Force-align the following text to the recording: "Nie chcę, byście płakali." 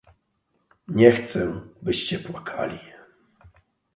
"Nie 0.87 1.11
chcę, 1.11 1.61
byście 1.81 2.19
płakali." 2.19 2.79